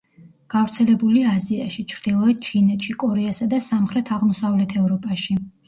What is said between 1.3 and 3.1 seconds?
აზიაში, ჩრდილოეთ ჩინეთში,